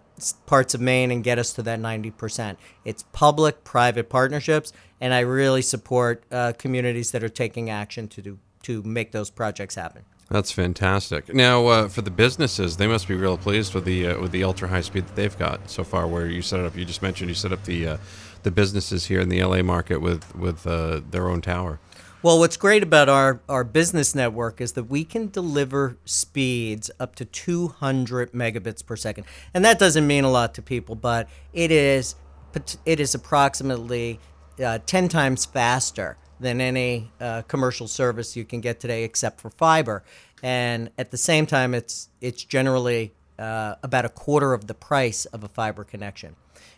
parts 0.46 0.74
of 0.74 0.82
Maine 0.82 1.12
and 1.12 1.24
get 1.24 1.40
us 1.40 1.54
to 1.54 1.64
that 1.64 1.80
90%. 1.80 2.58
It's 2.84 3.04
public 3.12 3.64
private 3.64 4.10
partnerships, 4.10 4.74
and 5.00 5.14
I 5.14 5.22
really 5.22 5.62
support 5.62 6.24
uh, 6.32 6.54
communities 6.58 7.12
that 7.12 7.24
are 7.24 7.30
taking 7.30 7.70
action 7.70 8.08
to 8.10 8.22
do 8.22 8.40
to 8.64 8.82
make 8.82 9.12
those 9.12 9.30
projects 9.30 9.76
happen. 9.76 10.04
That's 10.30 10.52
fantastic. 10.52 11.34
Now, 11.34 11.68
uh, 11.68 11.88
for 11.88 12.02
the 12.02 12.10
businesses, 12.10 12.78
they 12.78 12.88
must 12.88 13.08
be 13.08 13.14
real 13.14 13.38
pleased 13.38 13.76
with 13.76 13.86
the 13.86 14.08
uh, 14.08 14.20
with 14.20 14.32
the 14.32 14.44
ultra 14.44 14.68
high 14.68 14.82
speed 14.82 15.06
that 15.06 15.16
they've 15.16 15.38
got 15.38 15.70
so 15.70 15.84
far. 15.84 16.08
Where 16.08 16.26
you 16.26 16.42
set 16.42 16.60
it 16.60 16.66
up, 16.66 16.76
you 16.76 16.84
just 16.84 17.04
mentioned 17.04 17.30
you 17.30 17.36
set 17.36 17.52
up 17.52 17.64
the 17.66 17.88
uh, 17.88 17.98
the 18.42 18.50
businesses 18.50 19.06
here 19.06 19.20
in 19.20 19.30
the 19.30 19.44
LA 19.44 19.62
market 19.62 20.02
with 20.02 20.36
with 20.36 20.66
uh, 20.66 21.02
their 21.12 21.28
own 21.28 21.42
tower. 21.42 21.80
Well, 22.26 22.40
what's 22.40 22.58
great 22.58 22.82
about 22.82 23.08
our, 23.08 23.40
our 23.48 23.64
business 23.64 24.16
network 24.16 24.60
is 24.60 24.72
that 24.72 24.86
we 24.86 25.04
can 25.04 25.30
deliver 25.30 25.98
speeds 26.06 26.90
up 27.00 27.14
to 27.18 27.26
200 27.26 28.32
megabits 28.32 28.84
per 28.84 28.96
second. 28.96 29.26
And 29.54 29.64
that 29.64 29.78
doesn't 29.78 30.08
mean 30.08 30.24
a 30.24 30.32
lot 30.32 30.56
to 30.56 30.64
people, 30.64 30.96
but 30.96 31.30
it 31.54 31.70
is 31.70 32.16
it 32.84 33.00
is 33.00 33.14
approximately 33.14 34.20
uh, 34.60 34.80
10 34.88 35.08
times 35.08 35.46
faster 35.46 36.18
than 36.40 36.62
any 36.62 37.12
uh, 37.22 37.44
commercial 37.44 37.88
service 37.88 38.36
you 38.36 38.44
can 38.44 38.60
get 38.60 38.80
today 38.80 39.04
except 39.04 39.40
for 39.40 39.52
fiber. 39.52 40.04
And 40.42 40.90
at 40.98 41.12
the 41.12 41.18
same 41.18 41.46
time, 41.46 41.76
it's, 41.76 42.10
it's 42.22 42.44
generally 42.44 43.14
uh, 43.38 43.76
about 43.84 44.04
a 44.04 44.10
quarter 44.10 44.54
of 44.54 44.66
the 44.66 44.74
price 44.74 45.26
of 45.26 45.44
a 45.44 45.48
fiber 45.48 45.84
connection. 45.84 46.36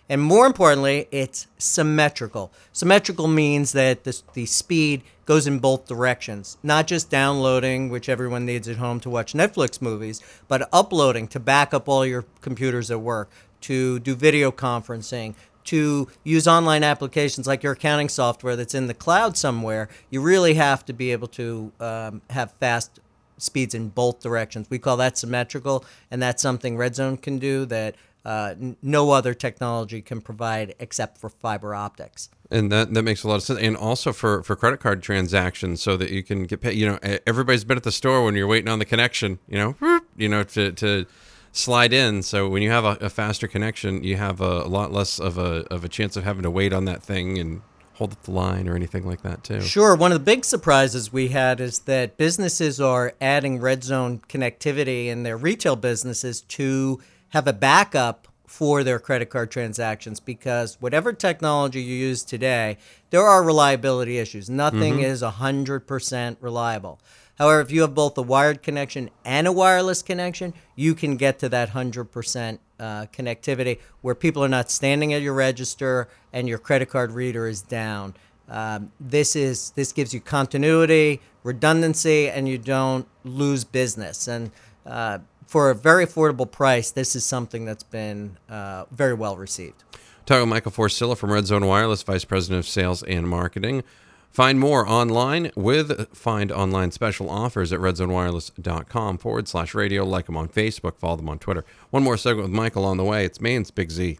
And 0.09 0.21
more 0.21 0.45
importantly, 0.45 1.07
it's 1.11 1.47
symmetrical. 1.57 2.51
Symmetrical 2.71 3.27
means 3.27 3.73
that 3.73 4.03
the, 4.03 4.21
the 4.33 4.45
speed 4.45 5.03
goes 5.25 5.45
in 5.45 5.59
both 5.59 5.87
directions, 5.87 6.57
not 6.63 6.87
just 6.87 7.09
downloading, 7.09 7.89
which 7.89 8.07
everyone 8.07 8.45
needs 8.45 8.69
at 8.69 8.77
home 8.77 8.99
to 9.01 9.09
watch 9.09 9.33
Netflix 9.33 9.81
movies, 9.81 10.21
but 10.47 10.69
uploading 10.71 11.27
to 11.27 11.39
back 11.39 11.73
up 11.73 11.89
all 11.89 12.05
your 12.05 12.23
computers 12.41 12.89
at 12.89 13.01
work, 13.01 13.29
to 13.59 13.99
do 13.99 14.15
video 14.15 14.51
conferencing, 14.51 15.35
to 15.65 16.07
use 16.23 16.47
online 16.47 16.83
applications 16.83 17.45
like 17.45 17.61
your 17.61 17.73
accounting 17.73 18.07
software 18.07 18.55
that's 18.55 18.73
in 18.73 18.87
the 18.87 18.93
cloud 18.93 19.35
somewhere. 19.35 19.89
You 20.09 20.21
really 20.21 20.53
have 20.53 20.85
to 20.85 20.93
be 20.93 21.11
able 21.11 21.27
to 21.29 21.73
um, 21.81 22.21
have 22.29 22.53
fast 22.53 23.01
speeds 23.37 23.75
in 23.75 23.89
both 23.89 24.21
directions. 24.21 24.69
We 24.69 24.79
call 24.79 24.95
that 24.97 25.17
symmetrical, 25.17 25.83
and 26.09 26.21
that's 26.21 26.41
something 26.41 26.77
RedZone 26.77 27.21
can 27.21 27.37
do 27.37 27.65
that 27.65 27.95
uh, 28.27 28.55
no 28.81 29.11
other 29.11 29.33
technology 29.33 30.01
can 30.01 30.19
provide 30.19 30.75
except 30.79 31.17
for 31.17 31.29
fiber 31.29 31.73
optics. 31.73 32.29
And 32.51 32.69
that, 32.73 32.93
that 32.93 33.03
makes 33.03 33.23
a 33.23 33.27
lot 33.29 33.35
of 33.35 33.43
sense. 33.43 33.61
And 33.61 33.77
also 33.77 34.11
for, 34.11 34.43
for 34.43 34.57
credit 34.57 34.81
card 34.81 35.01
transactions 35.01 35.81
so 35.81 35.95
that 35.95 36.11
you 36.11 36.23
can 36.23 36.43
get 36.43 36.59
paid. 36.59 36.75
You 36.75 36.87
know, 36.87 37.19
everybody's 37.25 37.63
been 37.63 37.77
at 37.77 37.83
the 37.83 37.91
store 37.91 38.25
when 38.25 38.35
you're 38.35 38.47
waiting 38.47 38.67
on 38.67 38.79
the 38.79 38.85
connection, 38.85 39.39
you 39.47 39.57
know, 39.57 40.01
you 40.17 40.27
know, 40.27 40.43
to, 40.43 40.73
to 40.73 41.05
slide 41.53 41.93
in. 41.93 42.21
So 42.21 42.49
when 42.49 42.61
you 42.61 42.69
have 42.69 42.83
a, 42.83 42.97
a 42.99 43.09
faster 43.09 43.47
connection, 43.47 44.03
you 44.03 44.17
have 44.17 44.41
a, 44.41 44.63
a, 44.63 44.67
lot 44.67 44.91
less 44.91 45.19
of 45.19 45.37
a, 45.37 45.63
of 45.71 45.85
a 45.85 45.89
chance 45.89 46.17
of 46.17 46.25
having 46.25 46.43
to 46.43 46.51
wait 46.51 46.73
on 46.73 46.83
that 46.83 47.01
thing 47.01 47.37
and 47.37 47.61
hold 47.93 48.11
up 48.11 48.23
the 48.23 48.31
line 48.31 48.67
or 48.67 48.75
anything 48.75 49.07
like 49.07 49.21
that 49.21 49.45
too. 49.45 49.61
Sure. 49.61 49.95
One 49.95 50.11
of 50.11 50.19
the 50.19 50.25
big 50.25 50.43
surprises 50.43 51.13
we 51.13 51.29
had 51.29 51.61
is 51.61 51.79
that 51.79 52.17
businesses 52.17 52.81
are 52.81 53.13
adding 53.21 53.61
red 53.61 53.85
zone 53.85 54.19
connectivity 54.27 55.07
in 55.07 55.23
their 55.23 55.37
retail 55.37 55.77
businesses 55.77 56.41
to– 56.41 56.99
have 57.29 57.47
a 57.47 57.53
backup 57.53 58.27
for 58.45 58.83
their 58.83 58.97
credit 58.97 59.29
card 59.29 59.51
transactions 59.51 60.19
because 60.19 60.77
whatever 60.79 61.11
technology 61.11 61.81
you 61.81 61.95
use 61.95 62.23
today, 62.23 62.77
there 63.09 63.21
are 63.21 63.43
reliability 63.43 64.17
issues. 64.17 64.49
Nothing 64.49 64.95
mm-hmm. 64.95 65.03
is 65.03 65.21
100% 65.21 66.37
reliable. 66.39 66.99
However, 67.37 67.61
if 67.61 67.71
you 67.71 67.81
have 67.81 67.93
both 67.93 68.17
a 68.17 68.21
wired 68.21 68.63
connection 68.63 69.11
and 69.23 69.45
a 69.45 69.51
wireless 69.51 70.01
connection, 70.01 70.53
you 70.75 70.95
can 70.95 71.17
get 71.17 71.37
to 71.39 71.49
that 71.49 71.71
100% 71.71 72.59
uh, 72.79 73.05
connectivity 73.07 73.79
where 74.01 74.15
people 74.15 74.43
are 74.43 74.49
not 74.49 74.71
standing 74.71 75.13
at 75.13 75.21
your 75.21 75.33
register 75.33 76.07
and 76.33 76.47
your 76.47 76.57
credit 76.57 76.89
card 76.89 77.11
reader 77.11 77.47
is 77.47 77.61
down. 77.61 78.15
Um, 78.49 78.91
this 78.99 79.35
is 79.35 79.71
this 79.71 79.91
gives 79.91 80.13
you 80.13 80.21
continuity, 80.21 81.21
redundancy, 81.43 82.29
and 82.29 82.47
you 82.47 82.57
don't 82.57 83.07
lose 83.23 83.65
business. 83.65 84.27
And 84.27 84.51
uh, 84.85 85.19
for 85.47 85.69
a 85.71 85.75
very 85.75 86.05
affordable 86.05 86.49
price, 86.49 86.91
this 86.91 87.15
is 87.15 87.25
something 87.25 87.65
that's 87.65 87.83
been 87.83 88.37
uh, 88.49 88.85
very 88.91 89.13
well 89.13 89.37
received. 89.37 89.83
Talking 90.25 90.41
with 90.41 90.49
Michael 90.49 90.71
Forcillo 90.71 91.17
from 91.17 91.31
Red 91.31 91.45
Zone 91.45 91.65
Wireless, 91.65 92.03
Vice 92.03 92.25
President 92.25 92.59
of 92.59 92.67
Sales 92.67 93.01
and 93.03 93.27
Marketing. 93.27 93.81
Find 94.29 94.59
more 94.59 94.87
online 94.87 95.51
with 95.55 96.13
Find 96.13 96.51
Online 96.51 96.91
special 96.91 97.29
offers 97.29 97.71
at 97.71 97.79
redzonewireless.com 97.79 99.17
forward 99.17 99.47
slash 99.47 99.73
radio. 99.73 100.03
Like 100.05 100.25
them 100.25 100.35
on 100.37 100.49
Facebook, 100.49 100.97
follow 100.97 101.15
them 101.15 101.29
on 101.29 101.39
Twitter. 101.39 101.63
One 101.89 102.03
more 102.03 102.17
segment 102.17 102.49
with 102.49 102.55
Michael 102.55 102.83
on 102.85 102.97
the 102.97 103.05
way. 103.05 103.25
It's 103.25 103.39
Maine's 103.39 103.71
Big 103.71 103.89
Z. 103.89 104.19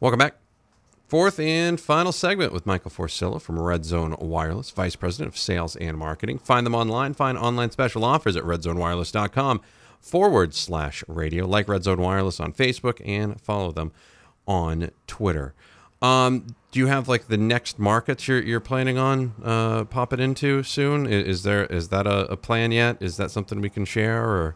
Welcome 0.00 0.18
back. 0.18 0.39
Fourth 1.10 1.40
and 1.40 1.80
final 1.80 2.12
segment 2.12 2.52
with 2.52 2.66
Michael 2.66 2.92
Forcillo 2.92 3.42
from 3.42 3.58
Red 3.58 3.84
Zone 3.84 4.14
Wireless, 4.20 4.70
Vice 4.70 4.94
President 4.94 5.34
of 5.34 5.36
Sales 5.36 5.74
and 5.74 5.98
Marketing. 5.98 6.38
Find 6.38 6.64
them 6.64 6.76
online. 6.76 7.14
Find 7.14 7.36
online 7.36 7.72
special 7.72 8.04
offers 8.04 8.36
at 8.36 8.44
redzonewireless.com 8.44 9.60
forward 9.98 10.54
slash 10.54 11.02
radio. 11.08 11.48
Like 11.48 11.66
Red 11.66 11.82
Zone 11.82 12.00
Wireless 12.00 12.38
on 12.38 12.52
Facebook 12.52 13.02
and 13.04 13.40
follow 13.40 13.72
them 13.72 13.90
on 14.46 14.92
Twitter. 15.08 15.52
Um, 16.00 16.54
do 16.70 16.78
you 16.78 16.86
have 16.86 17.08
like 17.08 17.26
the 17.26 17.36
next 17.36 17.80
markets 17.80 18.28
you're, 18.28 18.40
you're 18.40 18.60
planning 18.60 18.96
on 18.96 19.32
uh, 19.42 19.86
popping 19.86 20.20
into 20.20 20.62
soon? 20.62 21.08
Is 21.08 21.42
there 21.42 21.64
is 21.64 21.88
that 21.88 22.06
a, 22.06 22.30
a 22.30 22.36
plan 22.36 22.70
yet? 22.70 22.98
Is 23.00 23.16
that 23.16 23.32
something 23.32 23.60
we 23.60 23.68
can 23.68 23.84
share 23.84 24.24
or? 24.24 24.54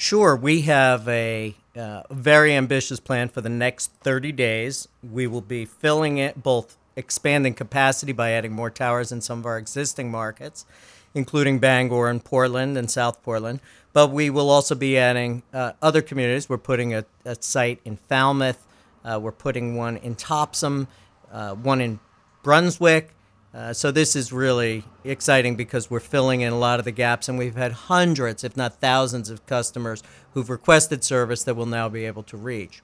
Sure, 0.00 0.34
we 0.34 0.62
have 0.62 1.06
a 1.08 1.54
uh, 1.76 2.04
very 2.08 2.54
ambitious 2.54 2.98
plan 2.98 3.28
for 3.28 3.42
the 3.42 3.50
next 3.50 3.92
30 4.00 4.32
days. 4.32 4.88
We 5.02 5.26
will 5.26 5.42
be 5.42 5.66
filling 5.66 6.16
it, 6.16 6.42
both 6.42 6.78
expanding 6.96 7.52
capacity 7.52 8.12
by 8.12 8.30
adding 8.30 8.52
more 8.52 8.70
towers 8.70 9.12
in 9.12 9.20
some 9.20 9.40
of 9.40 9.44
our 9.44 9.58
existing 9.58 10.10
markets, 10.10 10.64
including 11.12 11.58
Bangor 11.58 12.08
and 12.08 12.24
Portland 12.24 12.78
and 12.78 12.90
South 12.90 13.22
Portland. 13.22 13.60
But 13.92 14.10
we 14.10 14.30
will 14.30 14.48
also 14.48 14.74
be 14.74 14.96
adding 14.96 15.42
uh, 15.52 15.72
other 15.82 16.00
communities. 16.00 16.48
We're 16.48 16.56
putting 16.56 16.94
a, 16.94 17.04
a 17.26 17.36
site 17.38 17.80
in 17.84 17.98
Falmouth, 17.98 18.66
uh, 19.04 19.20
we're 19.20 19.32
putting 19.32 19.76
one 19.76 19.98
in 19.98 20.16
Topsham, 20.16 20.86
uh, 21.30 21.54
one 21.56 21.82
in 21.82 22.00
Brunswick, 22.42 23.12
uh, 23.52 23.72
so 23.72 23.90
this 23.90 24.14
is 24.14 24.32
really 24.32 24.84
exciting 25.02 25.56
because 25.56 25.90
we're 25.90 25.98
filling 25.98 26.40
in 26.42 26.52
a 26.52 26.58
lot 26.58 26.78
of 26.78 26.84
the 26.84 26.92
gaps, 26.92 27.28
and 27.28 27.36
we've 27.36 27.56
had 27.56 27.72
hundreds, 27.72 28.44
if 28.44 28.56
not 28.56 28.80
thousands, 28.80 29.28
of 29.28 29.44
customers 29.46 30.02
who've 30.34 30.48
requested 30.48 31.02
service 31.02 31.42
that 31.44 31.54
we'll 31.54 31.66
now 31.66 31.88
be 31.88 32.04
able 32.04 32.22
to 32.22 32.36
reach. 32.36 32.82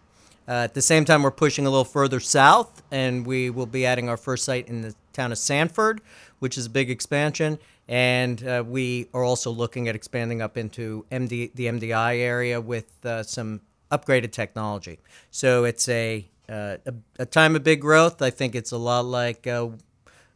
Uh, 0.49 0.53
at 0.53 0.75
the 0.75 0.83
same 0.83 1.05
time, 1.05 1.23
we're 1.23 1.31
pushing 1.31 1.67
a 1.67 1.71
little 1.71 1.85
further 1.85 2.19
south, 2.19 2.83
and 2.91 3.27
we 3.27 3.49
will 3.51 3.67
be 3.67 3.87
adding 3.87 4.09
our 4.09 4.17
first 4.17 4.45
site 4.45 4.69
in 4.69 4.83
the 4.83 4.95
town 5.13 5.31
of 5.31 5.39
Sanford, 5.39 6.01
which 6.41 6.59
is 6.59 6.67
a 6.67 6.71
big 6.71 6.91
expansion. 6.91 7.59
And 7.89 8.47
uh, 8.47 8.65
we 8.67 9.09
are 9.15 9.23
also 9.23 9.51
looking 9.51 9.89
at 9.89 9.95
expanding 9.95 10.43
up 10.43 10.57
into 10.57 11.07
MD, 11.11 11.53
the 11.55 11.67
MDI 11.67 12.19
area 12.19 12.61
with 12.61 13.05
uh, 13.05 13.23
some 13.23 13.61
upgraded 13.93 14.33
technology. 14.33 14.99
So 15.31 15.65
it's 15.65 15.89
a, 15.89 16.29
uh, 16.49 16.79
a, 16.85 16.95
a 17.21 17.27
time 17.27 17.55
of 17.55 17.63
big 17.63 17.81
growth. 17.81 18.21
I 18.21 18.31
think 18.31 18.57
it's 18.57 18.73
a 18.73 18.79
lot 18.79 19.05
like 19.05 19.47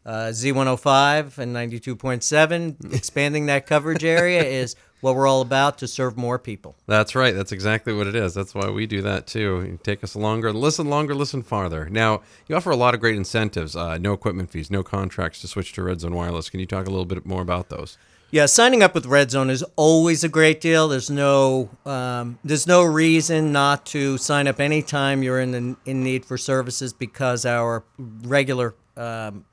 uh, 0.05 0.09
uh, 0.11 0.31
Z105 0.31 1.39
and 1.39 1.55
92.7, 1.55 2.95
expanding 2.95 3.47
that 3.47 3.67
coverage 3.67 4.05
area 4.05 4.43
is 4.43 4.77
what 5.01 5.15
we're 5.15 5.27
all 5.27 5.41
about 5.41 5.79
to 5.79 5.89
serve 5.89 6.17
more 6.17 6.39
people. 6.39 6.77
That's 6.87 7.15
right. 7.15 7.35
That's 7.35 7.53
exactly 7.53 7.95
what 7.95 8.07
it 8.07 8.15
is. 8.15 8.35
That's 8.35 8.55
why 8.55 8.69
we 8.69 8.87
do 8.87 9.01
that 9.03 9.27
too. 9.27 9.65
You 9.67 9.79
take 9.83 10.05
us 10.05 10.15
longer, 10.15 10.53
listen 10.53 10.91
longer, 10.91 11.15
listen 11.15 11.43
farther. 11.43 11.89
Now, 11.89 12.21
you 12.47 12.57
offer 12.57 12.71
a 12.71 12.77
lot 12.77 12.95
of 12.95 13.01
great 13.01 13.17
incentives 13.17 13.75
uh, 13.75 13.99
no 13.99 14.13
equipment 14.13 14.51
fees, 14.51 14.71
no 14.71 14.83
contracts 14.83 15.41
to 15.41 15.49
switch 15.49 15.73
to 15.75 15.83
Red 15.83 16.01
Zone 16.01 16.15
Wireless. 16.15 16.51
Can 16.51 16.61
you 16.61 16.67
talk 16.67 16.87
a 16.87 16.91
little 16.91 17.07
bit 17.07 17.25
more 17.25 17.41
about 17.41 17.71
those? 17.71 17.97
Yeah, 18.33 18.47
signing 18.47 18.83
up 18.83 18.95
with 18.95 19.07
Red 19.07 19.33
Zone 19.33 19.51
is 19.51 19.65
always 19.75 20.23
a 20.23 20.29
great 20.29 20.61
deal. 20.61 20.87
There's 20.87 21.11
no 21.11 21.71
um, 21.85 22.39
there's 22.45 22.67
no 22.67 22.85
reason 22.85 23.51
not 23.53 23.87
to 23.87 24.19
sign 24.19 24.47
up 24.47 24.61
anytime 24.61 25.25
you're 25.25 25.41
in 25.41 25.51
the, 25.51 25.77
in 25.85 26.05
need 26.05 26.25
for 26.25 26.39
services 26.39 26.93
because 26.93 27.45
our 27.45 27.83
regular 27.99 28.77
um, 28.97 29.45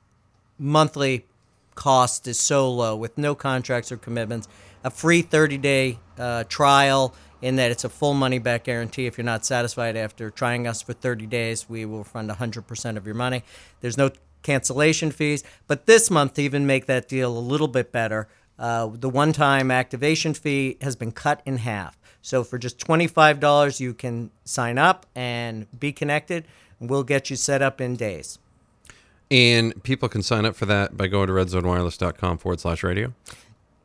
monthly 0.58 1.24
cost 1.74 2.26
is 2.26 2.38
so 2.38 2.70
low 2.70 2.96
with 2.96 3.16
no 3.16 3.34
contracts 3.34 3.92
or 3.92 3.96
commitments. 3.96 4.48
A 4.84 4.90
free 4.90 5.22
30 5.22 5.58
day 5.58 5.98
uh, 6.18 6.44
trial 6.44 7.14
in 7.40 7.56
that 7.56 7.70
it's 7.70 7.84
a 7.84 7.88
full 7.88 8.14
money 8.14 8.38
back 8.38 8.64
guarantee. 8.64 9.06
If 9.06 9.16
you're 9.16 9.24
not 9.24 9.44
satisfied 9.44 9.96
after 9.96 10.30
trying 10.30 10.66
us 10.66 10.82
for 10.82 10.92
30 10.92 11.26
days, 11.26 11.68
we 11.68 11.84
will 11.84 11.98
refund 11.98 12.30
100% 12.30 12.96
of 12.96 13.06
your 13.06 13.14
money. 13.14 13.44
There's 13.80 13.96
no 13.96 14.10
cancellation 14.42 15.10
fees. 15.10 15.44
But 15.66 15.86
this 15.86 16.10
month, 16.10 16.34
to 16.34 16.42
even 16.42 16.66
make 16.66 16.86
that 16.86 17.08
deal 17.08 17.36
a 17.36 17.38
little 17.38 17.68
bit 17.68 17.92
better, 17.92 18.28
uh, 18.58 18.88
the 18.92 19.08
one 19.08 19.32
time 19.32 19.70
activation 19.70 20.34
fee 20.34 20.76
has 20.80 20.96
been 20.96 21.12
cut 21.12 21.42
in 21.46 21.58
half. 21.58 21.96
So 22.22 22.42
for 22.42 22.58
just 22.58 22.78
$25, 22.78 23.80
you 23.80 23.94
can 23.94 24.30
sign 24.44 24.78
up 24.78 25.06
and 25.14 25.66
be 25.78 25.92
connected. 25.92 26.44
And 26.80 26.90
we'll 26.90 27.04
get 27.04 27.30
you 27.30 27.36
set 27.36 27.62
up 27.62 27.80
in 27.80 27.96
days. 27.96 28.38
And 29.30 29.82
people 29.82 30.08
can 30.08 30.22
sign 30.22 30.46
up 30.46 30.56
for 30.56 30.66
that 30.66 30.96
by 30.96 31.06
going 31.06 31.26
to 31.26 31.32
redzonewireless.com 31.34 32.38
forward 32.38 32.60
slash 32.60 32.82
radio. 32.82 33.12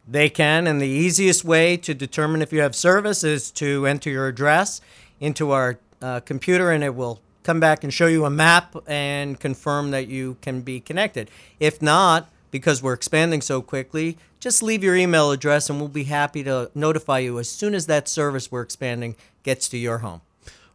They 0.07 0.29
can. 0.29 0.67
And 0.67 0.81
the 0.81 0.87
easiest 0.87 1.43
way 1.43 1.77
to 1.77 1.93
determine 1.93 2.41
if 2.41 2.53
you 2.53 2.61
have 2.61 2.75
service 2.75 3.23
is 3.23 3.51
to 3.51 3.85
enter 3.85 4.09
your 4.09 4.27
address 4.27 4.81
into 5.19 5.51
our 5.51 5.79
uh, 6.01 6.19
computer, 6.21 6.71
and 6.71 6.83
it 6.83 6.95
will 6.95 7.21
come 7.43 7.59
back 7.59 7.83
and 7.83 7.93
show 7.93 8.07
you 8.07 8.25
a 8.25 8.29
map 8.29 8.75
and 8.87 9.39
confirm 9.39 9.91
that 9.91 10.07
you 10.07 10.37
can 10.41 10.61
be 10.61 10.79
connected. 10.79 11.29
If 11.59 11.81
not, 11.81 12.29
because 12.51 12.83
we're 12.83 12.93
expanding 12.93 13.41
so 13.41 13.61
quickly, 13.61 14.17
just 14.39 14.61
leave 14.61 14.83
your 14.83 14.95
email 14.95 15.31
address 15.31 15.69
and 15.69 15.79
we'll 15.79 15.89
be 15.89 16.03
happy 16.03 16.43
to 16.43 16.69
notify 16.75 17.19
you 17.19 17.39
as 17.39 17.49
soon 17.49 17.73
as 17.73 17.87
that 17.87 18.07
service 18.07 18.51
we're 18.51 18.61
expanding 18.61 19.15
gets 19.43 19.67
to 19.69 19.77
your 19.77 19.99
home. 19.99 20.21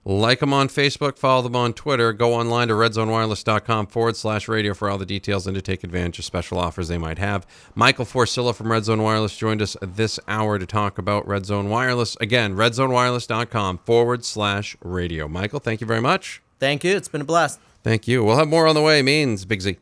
Like 0.09 0.41
them 0.41 0.55
on 0.55 0.69
Facebook, 0.69 1.19
follow 1.19 1.43
them 1.43 1.55
on 1.55 1.75
Twitter. 1.75 2.15
Go 2.15 2.33
online 2.33 2.69
to 2.69 2.75
redzonewireless.com 2.75 3.89
forward 3.89 4.17
slash 4.17 4.49
radio 4.49 4.73
for 4.73 4.89
all 4.89 4.97
the 4.97 5.05
details 5.05 5.47
and 5.47 5.55
to 5.55 5.61
take 5.61 5.85
advantage 5.85 6.19
of 6.19 6.25
special 6.25 6.59
offers 6.59 6.89
they 6.89 6.97
might 6.97 7.19
have. 7.19 7.47
Michael 7.75 8.07
Forcillo 8.07 8.55
from 8.55 8.73
Red 8.73 8.87
Zone 8.87 9.03
Wireless 9.03 9.37
joined 9.37 9.61
us 9.61 9.77
this 9.83 10.19
hour 10.27 10.59
to 10.59 10.65
talk 10.65 10.97
about 10.97 11.29
Red 11.29 11.45
Zone 11.45 11.69
Wireless. 11.69 12.17
Again, 12.23 12.57
redzonewireless.com 12.57 13.81
forward 13.85 14.25
slash 14.25 14.79
radio. 14.83 15.29
Michael, 15.29 15.61
thank 15.61 15.83
you 15.83 15.87
very 15.87 16.01
much. 16.01 16.41
Thank 16.59 16.85
you. 16.85 16.97
It's 16.97 17.09
been 17.09 17.21
a 17.21 17.25
blast. 17.25 17.61
Thank 17.85 18.09
you. 18.09 18.25
We'll 18.25 18.39
have 18.39 18.49
more 18.49 18.67
on 18.67 18.75
the 18.75 18.81
way. 18.81 19.03
Maine's 19.03 19.45
Big 19.45 19.61
Z. 19.61 19.77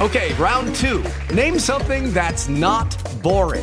Okay, 0.00 0.32
round 0.38 0.74
two. 0.74 1.04
Name 1.34 1.58
something 1.58 2.14
that's 2.14 2.48
not 2.48 2.96
boring. 3.22 3.62